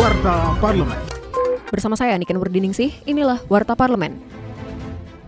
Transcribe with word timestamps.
Warta 0.00 0.56
Parlemen. 0.64 0.96
Bersama 1.68 1.92
saya 1.92 2.16
Niken 2.16 2.40
Wardiningsih, 2.40 3.04
inilah 3.04 3.36
Warta 3.52 3.76
Parlemen. 3.76 4.16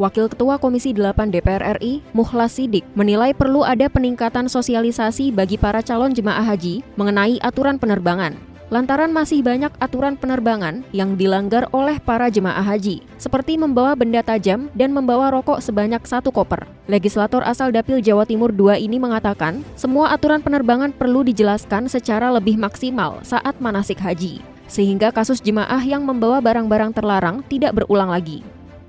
Wakil 0.00 0.32
Ketua 0.32 0.56
Komisi 0.56 0.96
8 0.96 1.28
DPR 1.28 1.76
RI, 1.76 2.00
Muhlas 2.16 2.56
Sidik, 2.56 2.80
menilai 2.96 3.36
perlu 3.36 3.68
ada 3.68 3.92
peningkatan 3.92 4.48
sosialisasi 4.48 5.28
bagi 5.28 5.60
para 5.60 5.84
calon 5.84 6.16
jemaah 6.16 6.40
haji 6.40 6.80
mengenai 6.96 7.36
aturan 7.44 7.76
penerbangan 7.76 8.32
lantaran 8.72 9.12
masih 9.12 9.44
banyak 9.44 9.68
aturan 9.84 10.16
penerbangan 10.16 10.80
yang 10.96 11.12
dilanggar 11.12 11.68
oleh 11.76 12.00
para 12.00 12.32
jemaah 12.32 12.64
haji, 12.64 13.04
seperti 13.20 13.60
membawa 13.60 13.92
benda 13.92 14.24
tajam 14.24 14.72
dan 14.72 14.96
membawa 14.96 15.28
rokok 15.28 15.60
sebanyak 15.60 16.00
satu 16.08 16.32
koper. 16.32 16.64
Legislator 16.88 17.44
asal 17.44 17.68
Dapil 17.68 18.00
Jawa 18.00 18.24
Timur 18.24 18.48
II 18.48 18.72
ini 18.72 18.96
mengatakan, 18.96 19.60
semua 19.76 20.16
aturan 20.16 20.40
penerbangan 20.40 20.88
perlu 20.96 21.20
dijelaskan 21.20 21.92
secara 21.92 22.32
lebih 22.32 22.56
maksimal 22.56 23.20
saat 23.20 23.60
manasik 23.60 24.00
haji, 24.00 24.40
sehingga 24.72 25.12
kasus 25.12 25.44
jemaah 25.44 25.84
yang 25.84 26.08
membawa 26.08 26.40
barang-barang 26.40 26.96
terlarang 26.96 27.44
tidak 27.52 27.76
berulang 27.76 28.08
lagi. 28.08 28.40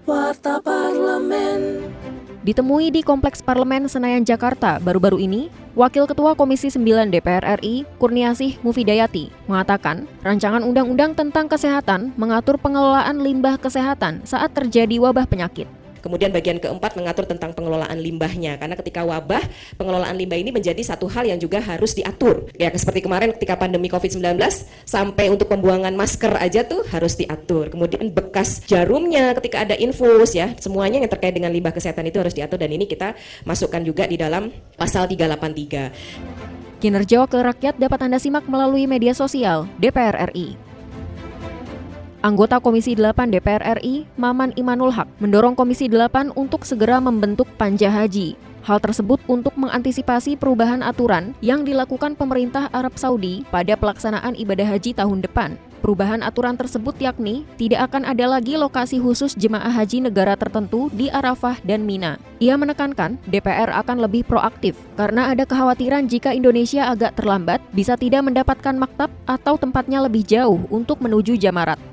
Warta 0.08 0.64
Parlemen 0.64 1.92
Ditemui 2.44 2.92
di 2.92 3.00
Kompleks 3.04 3.40
Parlemen 3.40 3.88
Senayan 3.88 4.28
Jakarta 4.28 4.76
baru-baru 4.76 5.16
ini, 5.16 5.48
Wakil 5.80 6.04
Ketua 6.04 6.36
Komisi 6.36 6.68
9 6.68 7.08
DPR 7.08 7.56
RI, 7.60 7.88
Kurniasih 7.96 8.60
Mufidayati, 8.60 9.32
mengatakan 9.48 10.04
rancangan 10.28 10.60
undang-undang 10.60 11.16
tentang 11.16 11.48
kesehatan 11.48 12.12
mengatur 12.20 12.60
pengelolaan 12.60 13.24
limbah 13.24 13.56
kesehatan 13.56 14.28
saat 14.28 14.52
terjadi 14.52 15.00
wabah 15.00 15.24
penyakit. 15.24 15.72
Kemudian 16.04 16.36
bagian 16.36 16.60
keempat 16.60 17.00
mengatur 17.00 17.24
tentang 17.24 17.56
pengelolaan 17.56 17.96
limbahnya 17.96 18.60
karena 18.60 18.76
ketika 18.76 19.08
wabah 19.08 19.40
pengelolaan 19.80 20.20
limbah 20.20 20.36
ini 20.36 20.52
menjadi 20.52 20.84
satu 20.84 21.08
hal 21.08 21.24
yang 21.24 21.40
juga 21.40 21.64
harus 21.64 21.96
diatur. 21.96 22.52
Ya 22.60 22.68
seperti 22.76 23.08
kemarin 23.08 23.32
ketika 23.32 23.56
pandemi 23.56 23.88
Covid-19 23.88 24.36
sampai 24.84 25.32
untuk 25.32 25.48
pembuangan 25.48 25.96
masker 25.96 26.36
aja 26.36 26.68
tuh 26.68 26.84
harus 26.92 27.16
diatur. 27.16 27.72
Kemudian 27.72 28.12
bekas 28.12 28.68
jarumnya 28.68 29.32
ketika 29.40 29.64
ada 29.64 29.80
infus 29.80 30.36
ya 30.36 30.52
semuanya 30.60 31.00
yang 31.00 31.08
terkait 31.08 31.32
dengan 31.32 31.56
limbah 31.56 31.72
kesehatan 31.72 32.04
itu 32.12 32.20
harus 32.20 32.36
diatur 32.36 32.60
dan 32.60 32.76
ini 32.76 32.84
kita 32.84 33.16
masukkan 33.48 33.80
juga 33.80 34.04
di 34.04 34.20
dalam 34.20 34.52
pasal 34.76 35.08
383. 35.08 36.84
Kinerja 36.84 37.24
Wakil 37.24 37.48
Rakyat 37.48 37.80
dapat 37.80 38.00
Anda 38.04 38.20
simak 38.20 38.44
melalui 38.52 38.92
media 38.92 39.16
sosial 39.16 39.72
DPR 39.80 40.20
RI. 40.36 40.73
Anggota 42.24 42.64
Komisi 42.64 42.96
8 42.96 43.36
DPR 43.36 43.84
RI, 43.84 44.08
Maman 44.16 44.56
Imanul 44.56 44.96
Haq, 44.96 45.12
mendorong 45.20 45.60
Komisi 45.60 45.92
8 45.92 46.32
untuk 46.40 46.64
segera 46.64 47.04
membentuk 47.04 47.52
panja 47.60 47.92
haji. 47.92 48.40
Hal 48.64 48.80
tersebut 48.80 49.20
untuk 49.28 49.52
mengantisipasi 49.60 50.40
perubahan 50.40 50.80
aturan 50.88 51.36
yang 51.44 51.68
dilakukan 51.68 52.16
pemerintah 52.16 52.72
Arab 52.72 52.96
Saudi 52.96 53.44
pada 53.52 53.76
pelaksanaan 53.76 54.40
ibadah 54.40 54.64
haji 54.64 54.96
tahun 54.96 55.20
depan. 55.20 55.60
Perubahan 55.84 56.24
aturan 56.24 56.56
tersebut 56.56 56.96
yakni 56.96 57.44
tidak 57.60 57.92
akan 57.92 58.08
ada 58.08 58.40
lagi 58.40 58.56
lokasi 58.56 59.04
khusus 59.04 59.36
jemaah 59.36 59.68
haji 59.68 60.08
negara 60.08 60.40
tertentu 60.40 60.88
di 60.96 61.12
Arafah 61.12 61.60
dan 61.68 61.84
Mina. 61.84 62.24
Ia 62.40 62.56
menekankan 62.56 63.20
DPR 63.28 63.68
akan 63.84 64.00
lebih 64.00 64.24
proaktif 64.24 64.80
karena 64.96 65.28
ada 65.28 65.44
kekhawatiran 65.44 66.08
jika 66.08 66.32
Indonesia 66.32 66.88
agak 66.88 67.20
terlambat 67.20 67.60
bisa 67.76 68.00
tidak 68.00 68.24
mendapatkan 68.24 68.80
maktab 68.80 69.12
atau 69.28 69.60
tempatnya 69.60 70.00
lebih 70.08 70.24
jauh 70.24 70.64
untuk 70.72 71.04
menuju 71.04 71.36
Jamarat. 71.36 71.93